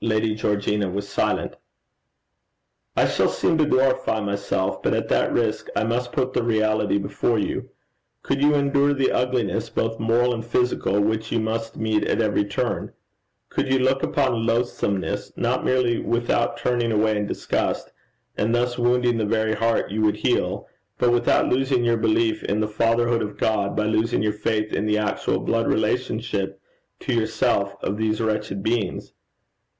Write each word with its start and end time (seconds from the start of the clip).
Lady 0.00 0.32
Georgina 0.36 0.88
was 0.88 1.08
silent. 1.08 1.56
'I 2.96 3.06
shall 3.08 3.28
seem 3.28 3.58
to 3.58 3.66
glorify 3.66 4.20
myself, 4.20 4.80
but 4.80 4.94
at 4.94 5.08
that 5.08 5.32
risk 5.32 5.66
I 5.74 5.82
must 5.82 6.12
put 6.12 6.32
the 6.34 6.42
reality 6.44 6.98
before 6.98 7.36
you. 7.40 7.70
Could 8.22 8.40
you 8.40 8.54
endure 8.54 8.94
the 8.94 9.10
ugliness 9.10 9.68
both 9.68 9.98
moral 9.98 10.32
and 10.34 10.44
physical 10.46 11.00
which 11.00 11.32
you 11.32 11.40
must 11.40 11.76
meet 11.78 12.04
at 12.06 12.22
every 12.22 12.44
turn? 12.44 12.92
Could 13.48 13.66
you 13.72 13.80
look 13.80 14.04
upon 14.04 14.46
loathsomeness, 14.46 15.32
not 15.34 15.64
merely 15.64 15.98
without 15.98 16.56
turning 16.58 16.92
away 16.92 17.16
in 17.16 17.26
disgust, 17.26 17.90
and 18.36 18.54
thus 18.54 18.78
wounding 18.78 19.18
the 19.18 19.26
very 19.26 19.54
heart 19.56 19.90
you 19.90 20.02
would 20.02 20.18
heal, 20.18 20.68
but 20.98 21.10
without 21.10 21.48
losing 21.48 21.82
your 21.82 21.96
belief 21.96 22.44
in 22.44 22.60
the 22.60 22.68
Fatherhood 22.68 23.20
of 23.20 23.36
God, 23.36 23.74
by 23.74 23.86
losing 23.86 24.22
your 24.22 24.32
faith 24.32 24.72
in 24.72 24.86
the 24.86 24.96
actual 24.98 25.40
blood 25.40 25.66
relationship 25.66 26.60
to 27.00 27.12
yourself 27.12 27.74
of 27.82 27.96
these 27.96 28.20
wretched 28.20 28.62
beings? 28.62 29.12